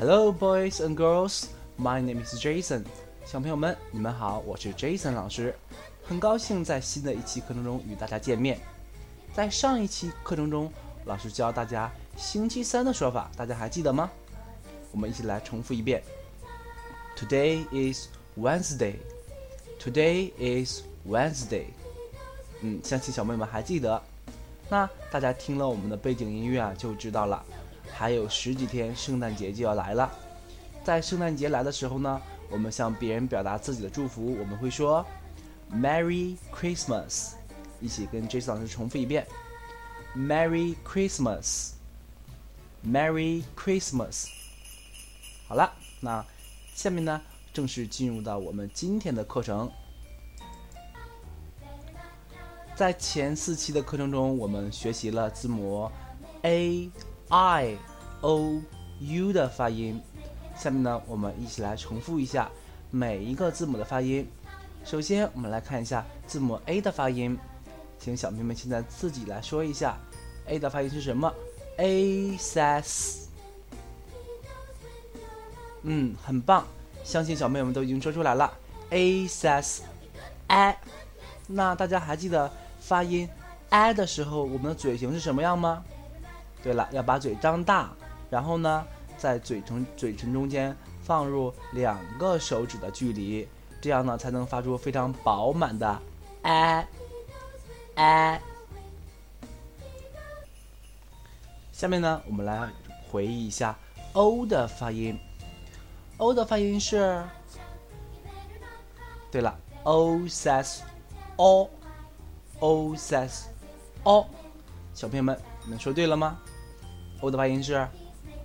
[0.00, 1.48] Hello, boys and girls.
[1.76, 2.84] My name is Jason.
[3.26, 5.52] 小朋友们，你们好，我是 Jason 老师，
[6.04, 8.60] 很高兴在新的一期课程中与大家见面。
[9.34, 10.72] 在上一期课程中，
[11.06, 14.08] 老师教大家星期三的说法，大家还记得吗？
[14.92, 16.00] 我们一起来重复一遍。
[17.16, 18.06] Today is
[18.38, 18.98] Wednesday.
[19.80, 21.64] Today is Wednesday.
[22.60, 24.00] 嗯，相信小朋友们还记得。
[24.68, 27.44] 那大家听了我们的背景音乐啊，就知道了。
[27.92, 30.10] 还有十几天，圣诞节就要来了。
[30.84, 32.20] 在圣诞节来的时候呢，
[32.50, 35.04] 我们向别人表达自己的祝福，我们会说
[35.72, 37.32] “Merry Christmas”。
[37.80, 39.24] 一起跟 Jason 老师重复一遍
[40.16, 44.26] ：“Merry Christmas”，“Merry Christmas”。
[45.46, 46.26] 好了，那
[46.74, 49.70] 下面呢，正式进入到我们今天的课程。
[52.74, 55.90] 在前四期的课程中，我们学习了字母
[56.42, 56.90] a、
[57.28, 57.76] i、
[58.20, 58.60] o、
[59.00, 60.00] u 的发音。
[60.56, 62.50] 下面呢，我们一起来重复一下
[62.90, 64.28] 每一个字母的发音。
[64.84, 67.38] 首先，我们来看一下字母 a 的发音，
[67.98, 69.96] 请小朋友们现在自己来说一下
[70.46, 71.32] a 的发音是什么
[71.78, 73.24] ？ASAS
[75.82, 76.66] 嗯，很棒，
[77.04, 78.52] 相信小朋友们都已经说出来了。
[78.90, 80.76] a says，a，
[81.46, 82.50] 那大家还记得？
[82.80, 83.28] 发音
[83.68, 85.84] “i” 的时候，我们的嘴型是什么样吗？
[86.62, 87.90] 对了，要把嘴张大，
[88.30, 93.48] 然后呢，在嘴唇嘴唇中间放入两个手指的距离，
[93.80, 96.02] 这样呢才能发出非常饱满的
[96.42, 96.88] 哎
[97.94, 98.40] 哎。
[101.72, 102.68] 下面呢，我们来
[103.10, 103.78] 回忆一下
[104.12, 105.18] “o” 的发音。
[106.18, 107.24] “o” 的发音是，
[109.30, 110.80] 对了，“o” says
[111.36, 111.70] “o”。
[112.60, 113.44] o says
[114.02, 114.26] o，
[114.92, 116.38] 小朋友们，你们说对了吗
[117.20, 117.86] ？o 的发音是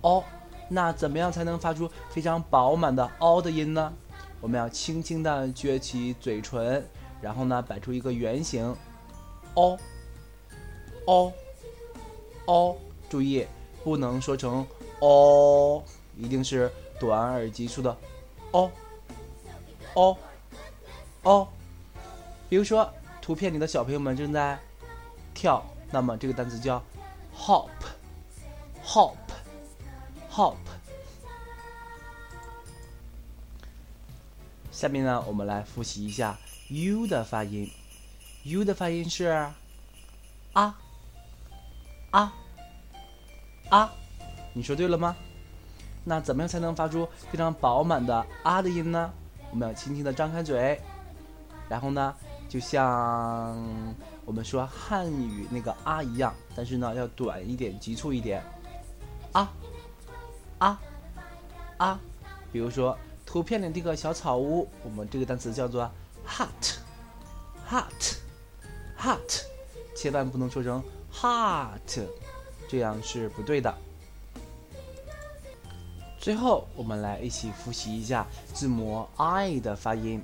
[0.02, 0.22] o，
[0.68, 3.90] 那怎么样才能发出非常饱满的 o 的音呢？
[4.42, 6.84] 我们要轻轻的撅起嘴唇，
[7.22, 8.76] 然后呢摆出一个圆形
[9.54, 9.78] o
[11.06, 11.32] o
[12.44, 12.76] o，
[13.08, 13.46] 注意
[13.82, 14.66] 不能说成
[15.00, 15.82] o，
[16.18, 16.70] 一定是
[17.00, 17.96] 短而急促的
[18.50, 18.70] o
[19.94, 20.18] o
[21.22, 21.48] o，
[22.50, 22.86] 比如说。
[23.22, 24.58] 图片里的小朋友们正在
[25.32, 26.82] 跳，那么这个单词叫
[27.36, 29.16] hop，hop，hop。
[34.70, 36.36] 下面呢，我们来复习一下
[36.68, 37.70] u 的发音。
[38.42, 39.54] u 的发音是啊
[40.52, 40.78] 啊
[43.70, 43.92] 啊，
[44.52, 45.16] 你说对了吗？
[46.04, 49.10] 那怎么样才能发出非常饱满的啊的音呢？
[49.50, 50.80] 我们要轻轻的张开嘴，
[51.68, 52.14] 然后呢？
[52.46, 53.56] 就像
[54.24, 58.42] 我们说汉语那个啊一样，但是呢要短一点、急促一点。
[59.32, 59.52] 啊
[60.58, 60.80] 啊
[61.78, 61.98] 啊！
[62.52, 62.96] 比如说
[63.26, 65.90] 图片里这个小草屋，我们这个单词叫做
[66.26, 67.90] hut，hut，hut，
[69.96, 70.80] 千万不能说成
[71.12, 72.06] hot，
[72.68, 73.74] 这样是不对的。
[76.20, 78.24] 最后，我们来一起复习一下
[78.54, 80.22] 字母 i 的发音。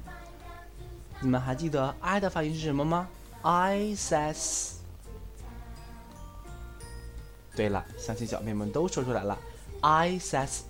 [1.20, 3.08] 你们还记得 i 的发音是什么吗
[3.42, 4.72] ？i says。
[7.56, 9.38] 对了，相信小朋友们都说出来了。
[9.80, 10.60] i says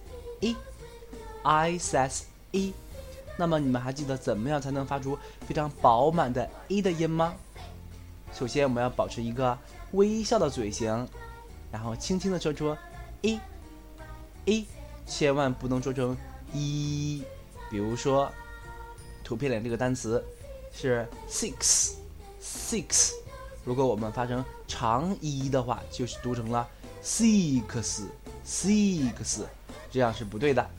[0.41, 2.22] e，i says
[2.53, 2.72] e。
[3.36, 7.34] 那么你们还记得怎么样才能发出非常饱满的 e 的音吗？
[8.32, 9.56] 首先，我们要保持一个
[9.92, 11.06] 微笑的嘴型，
[11.70, 12.76] 然后轻轻的说出
[13.22, 13.41] e
[14.47, 14.66] e，
[15.06, 16.16] 千万不能说成
[16.52, 17.22] 一。
[17.70, 18.31] 比如说，
[19.22, 20.25] 图片里这个单词。
[20.72, 21.94] 是 six
[22.41, 23.12] six，
[23.65, 26.69] 如果我们发成长一的话，就是读成了
[27.03, 28.06] six
[28.45, 29.43] six，
[29.91, 30.71] 这样是不对的。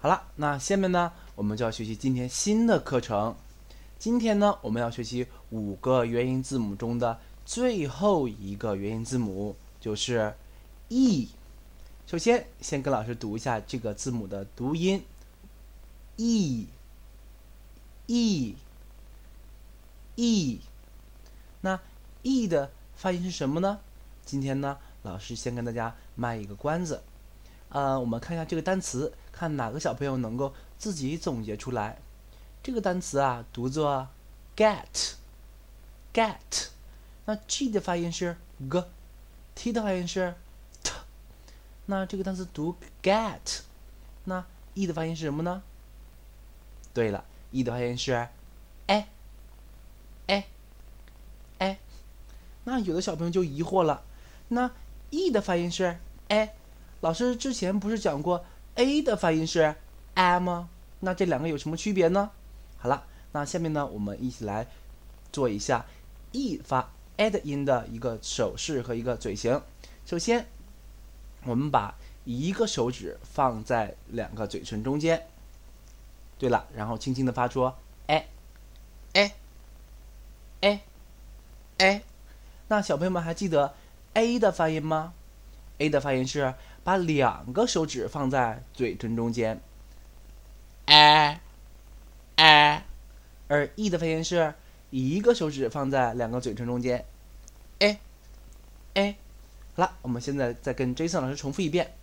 [0.00, 3.34] 好了，那下面呢，我们就要学习今天新的课程。
[3.98, 10.34] 今天呢，我们要学习五个元音字母中的最后一个元音字母，就是
[10.88, 11.28] e。
[12.06, 15.02] 首先，先跟老师读一下这个字母的读音。
[16.16, 16.66] e
[18.08, 18.56] e
[20.16, 20.60] e，
[21.60, 21.78] 那
[22.22, 23.78] e 的发音是什么呢？
[24.24, 27.02] 今天呢，老师先跟大家卖一个关子。
[27.68, 31.98] 呃，我们看一下这个单词，看哪个小朋友能够自己总结出来。
[32.62, 34.08] 这个单词啊，读作
[34.56, 35.12] get
[36.14, 36.68] get。
[37.26, 38.38] 那 g 的发音是
[38.70, 40.34] g，t 的发音是
[40.82, 40.94] t。
[41.84, 43.60] 那这个单词读 get，
[44.24, 45.62] 那 e 的发音是什么呢？
[46.94, 48.28] 对了，e 的发音是，
[48.86, 49.08] 哎，
[50.26, 50.46] 哎，
[51.58, 51.78] 哎，
[52.64, 54.02] 那有的小朋友就疑惑了，
[54.48, 54.70] 那
[55.10, 55.98] e 的发音是
[56.28, 56.54] 哎，
[57.00, 59.74] 老师之前不是讲过 a 的发音是
[60.14, 60.68] a 吗？
[61.00, 62.30] 那这两个有什么区别呢？
[62.76, 64.66] 好了，那下面呢，我们一起来
[65.32, 65.86] 做一下
[66.32, 69.60] e 发 a 的音的一个手势和一个嘴型。
[70.04, 70.46] 首先，
[71.44, 71.94] 我们把
[72.24, 75.26] 一个手指放在两个嘴唇中间。
[76.38, 77.72] 对了，然后轻轻的发出
[78.06, 78.26] 哎
[79.14, 79.34] 哎
[80.60, 80.80] 哎
[81.78, 82.02] 哎。
[82.68, 83.74] 那小朋友们还记得
[84.14, 85.14] a 的发音吗
[85.78, 86.54] ？a 的发音是
[86.84, 89.60] 把两个手指放在嘴唇中间。
[90.84, 91.40] 哎，
[92.36, 92.84] 哎，
[93.48, 94.54] 而 e 的发音是
[94.90, 97.04] 一个手指放在两个嘴唇中间，
[97.78, 97.98] 哎，
[98.94, 99.16] 哎，
[99.74, 101.94] 好了，我们现在再跟 Jason 老师重复一遍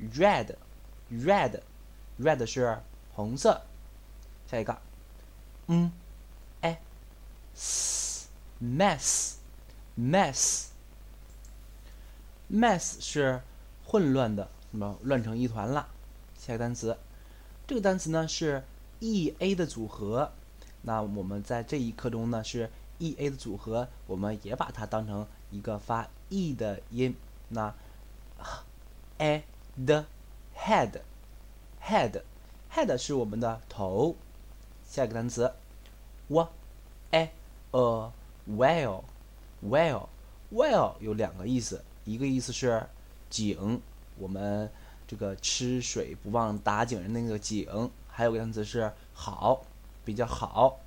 [0.00, 0.56] red,
[1.10, 1.60] red,
[2.18, 2.80] red 是
[3.14, 3.62] 红色。
[4.50, 4.76] 下一个
[5.66, 5.90] ，m,
[6.62, 6.76] a,
[7.54, 8.26] s,
[8.60, 9.34] mess,
[9.96, 10.70] mess,
[12.50, 13.40] mess 是
[13.84, 15.88] 混乱的，什么乱成一团了。
[16.38, 16.96] 下一个单词，
[17.66, 18.62] 这个单词呢是
[19.00, 20.32] e a 的组合。
[20.82, 27.16] 那我们在这一课中呢是 e a 的组合，我们也把它当成一个发 e 的音。
[27.48, 27.74] 那
[29.18, 29.44] ，a
[29.84, 30.04] the
[30.56, 31.00] head
[31.82, 32.22] head
[32.72, 34.14] head 是我们的头。
[34.88, 35.52] 下一个单词
[36.28, 36.48] ，w
[37.10, 37.30] a
[37.72, 38.12] a
[38.48, 39.02] well
[39.64, 40.08] well
[40.52, 42.86] well 有两个意思，一个意思是
[43.30, 43.80] 井，
[44.16, 44.72] 我们
[45.06, 49.66] 这个吃水不忘打井人那个井；还有个单词是好，
[50.04, 50.80] 比较好。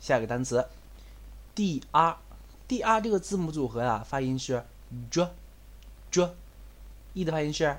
[0.00, 0.66] 下一个单词
[1.54, 2.16] ，d r
[2.66, 4.64] d r 这个字母组合呀，发音是
[5.10, 5.28] j。
[6.10, 7.78] j，e 的发音是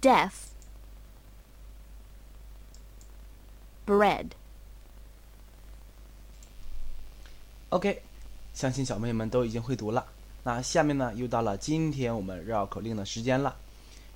[0.00, 0.54] deaf,
[3.86, 4.36] bread.
[7.70, 8.02] OK，
[8.52, 10.04] 相信小朋友们都已经会读了。
[10.42, 13.56] 那下面呢，又到了今天我们绕口令的时间了。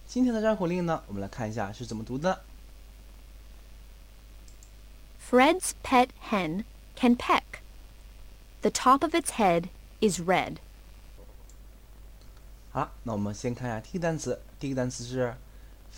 [0.09, 2.43] 今天的绕口令呢，我们来看一下是怎么读的。
[5.31, 6.65] Fred's pet hen
[6.97, 7.43] can peck.
[8.63, 9.69] The top of its head
[10.01, 10.57] is red.
[12.73, 14.41] 好了，那我们先看一下第一个单词。
[14.59, 15.37] 第一个单词是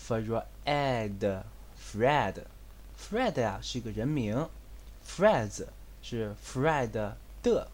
[0.07, 1.41] Fred。
[2.99, 4.47] Fred 呀是一个人名
[5.03, 5.65] ，Fred
[6.03, 7.13] 是 Fred
[7.53, 7.69] 的。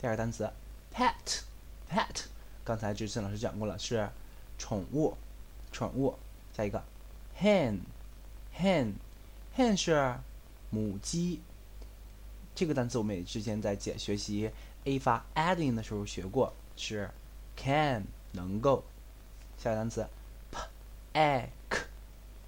[0.00, 0.50] 第二个单词
[0.94, 1.42] pet。
[1.90, 2.24] pet
[2.64, 4.08] 刚才志森老师讲过了，是
[4.58, 5.16] 宠物，
[5.70, 6.18] 宠物。
[6.56, 6.82] 下一个
[7.40, 7.80] hen。
[8.58, 8.94] hen。
[9.56, 10.16] hen 是
[10.70, 11.40] 母鸡。
[12.54, 14.50] 这个单词我们也之前在解学习
[14.84, 17.10] a 发 add in 的时候学过，是
[17.56, 18.82] can 能够。
[19.58, 20.06] 下一个单词
[21.12, 21.48] peck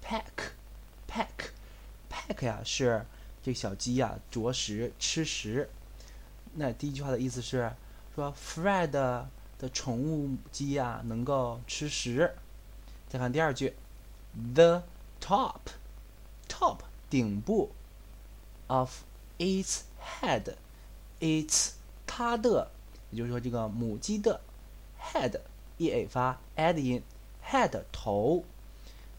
[0.03, 0.23] peck
[1.07, 1.27] peck
[2.09, 3.05] peck 呀是
[3.41, 5.69] 这小鸡呀啄食吃食。
[6.55, 7.71] 那第一句话的意思是
[8.15, 9.29] 说 Fred 的
[9.73, 12.35] 宠物鸡呀能够吃食。
[13.07, 13.73] 再看第二句
[14.53, 14.83] ，the
[15.19, 15.59] top
[16.47, 16.79] top
[17.09, 17.71] 顶部
[18.67, 19.01] of
[19.37, 19.81] its
[20.21, 20.55] head
[21.19, 21.71] its
[22.05, 22.71] 它的，
[23.11, 24.41] 也就是说这个母鸡的
[25.01, 25.39] head
[25.77, 27.03] e a 发 add in
[27.43, 28.43] head 头，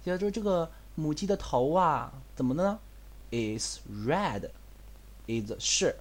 [0.04, 2.78] 也就是说这个母鸡的头啊怎么的呢
[3.30, 4.50] ？is red
[5.26, 5.96] is 是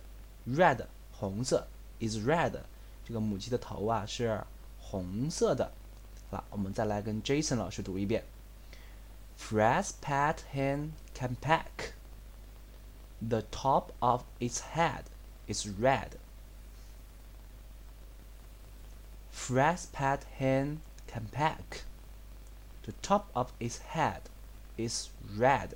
[0.48, 0.86] red
[1.19, 1.67] 红色
[2.00, 2.61] is red
[3.05, 4.45] 这个母鸡的头啊是
[4.81, 5.73] 红色的。
[6.31, 8.25] 好了，我们再来跟 Jason 老师读一遍。
[9.38, 11.93] Fred's pet hen can peck.
[13.26, 15.05] The top of its head
[15.47, 16.11] is red.
[19.33, 21.83] Fred's pet hen can peck.
[22.83, 24.23] The top of its head
[24.76, 25.71] is red.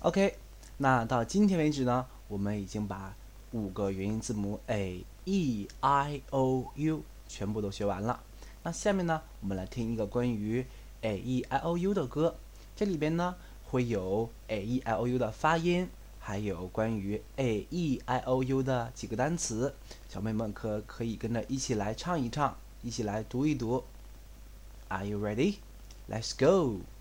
[0.00, 0.38] OK，
[0.78, 3.15] 那到今天为止呢， 我们已经把
[3.51, 8.21] 五个元音字母 a e i o u 全部都学完了。
[8.63, 10.65] 那下面呢，我们来听一个关于
[11.01, 12.35] a e i o u 的歌，
[12.75, 15.87] 这里边呢会有 a e i o u 的发音，
[16.19, 19.73] 还有关于 a e i o u 的几个单词，
[20.09, 23.83] 小朋友们可可以跟着一起来唱一唱，一起来读一读。
[24.87, 25.57] Are you ready?
[26.09, 26.94] Let's go.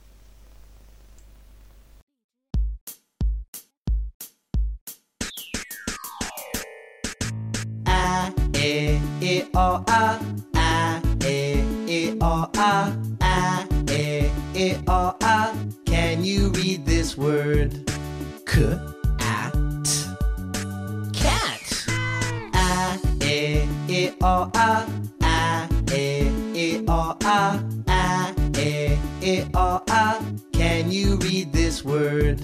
[24.04, 24.86] E o a
[25.22, 27.58] a e i o a
[27.88, 30.20] a e i o a
[30.52, 32.38] Can you read this word?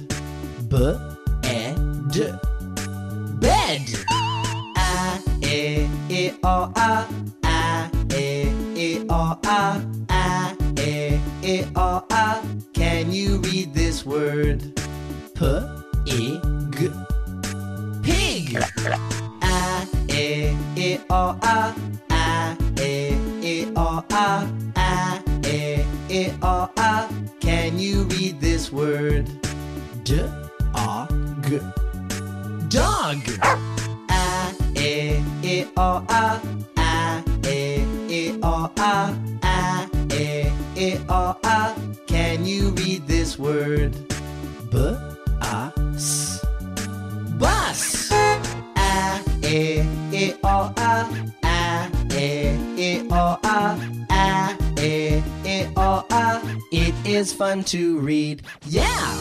[0.71, 0.77] B
[1.45, 1.75] e
[2.13, 2.33] d
[3.41, 3.85] bed.
[4.79, 7.07] A e i o a
[7.45, 9.61] a e i o a
[10.09, 14.61] a e i o a Can you read this word?
[15.35, 15.45] P
[16.07, 16.41] i
[16.73, 16.91] g
[18.03, 19.20] pig.
[21.31, 21.75] A
[22.11, 27.09] e o a a e i o a a e i o a
[27.41, 29.31] Can you read this word?
[30.03, 30.27] D
[30.75, 31.07] o
[31.47, 31.61] g
[32.69, 33.23] dog.
[34.11, 36.41] A e i o a
[36.77, 41.75] a e i o a a e i o a
[42.07, 43.95] Can you read this word?
[44.73, 44.79] B
[45.41, 46.41] a s
[47.39, 48.00] bus.
[57.21, 58.41] Is fun to read.
[58.63, 59.19] Yeah.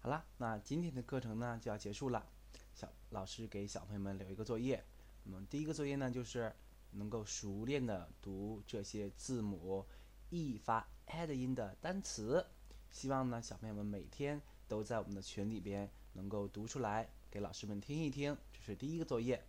[0.00, 2.26] 好了，那今天的课程呢就要结束了。
[2.74, 4.82] 小老师给小朋友们留一个作业，
[5.24, 6.50] 那么第一个作业呢就是
[6.92, 9.84] 能够熟练的读这些字母
[10.30, 12.46] e 发 add 音的单词。
[12.90, 18.34] 希望呢小朋友们每天都在我们的群里边能够读出来，给老师们听一听。
[18.52, 19.44] 这是第一个作业。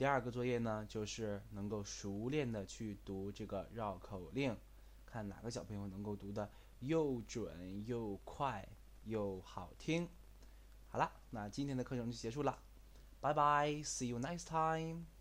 [0.00, 4.56] 第二个作业呢就是能够熟练的去读这个绕口令，
[5.04, 6.50] 看哪个小朋友能够读的。
[6.78, 8.66] 又准又快
[9.04, 10.08] 又好听。
[10.88, 12.58] 好了，那今天的课程就结束了，
[13.20, 15.19] 拜拜，See you next time。